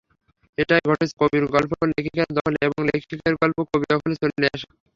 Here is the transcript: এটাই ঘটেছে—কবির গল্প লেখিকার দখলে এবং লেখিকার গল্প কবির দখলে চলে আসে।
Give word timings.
এটাই 0.57 0.81
ঘটেছে—কবির 0.85 1.45
গল্প 1.47 1.71
লেখিকার 1.89 2.29
দখলে 2.37 2.59
এবং 2.67 2.79
লেখিকার 2.89 3.33
গল্প 3.41 3.57
কবির 3.69 3.89
দখলে 3.91 4.15
চলে 4.21 4.47
আসে। 4.47 4.67